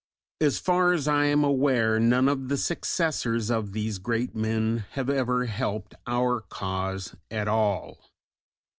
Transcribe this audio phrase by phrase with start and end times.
[0.39, 5.11] As far as I am aware, none of the successors of these great men have
[5.11, 8.03] ever helped our cause at all.